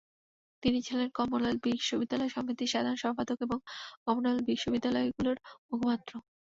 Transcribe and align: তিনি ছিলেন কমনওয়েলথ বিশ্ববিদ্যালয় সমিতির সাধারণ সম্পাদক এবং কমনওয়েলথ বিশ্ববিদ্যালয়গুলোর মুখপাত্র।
তিনি 0.63 0.79
ছিলেন 0.87 1.07
কমনওয়েলথ 1.17 1.59
বিশ্ববিদ্যালয় 1.67 2.31
সমিতির 2.35 2.71
সাধারণ 2.73 2.97
সম্পাদক 3.03 3.37
এবং 3.41 3.57
কমনওয়েলথ 4.05 4.43
বিশ্ববিদ্যালয়গুলোর 4.49 5.37
মুখপাত্র। 5.69 6.11